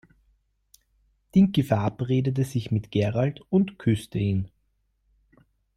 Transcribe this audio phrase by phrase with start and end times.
[1.35, 4.49] Dinky verabredet sich mit Gerald und küsst ihn.